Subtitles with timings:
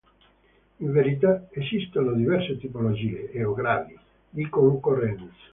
[0.77, 3.95] In verità esistono diverse tipologie, o gradi,
[4.31, 5.29] di concorrenza.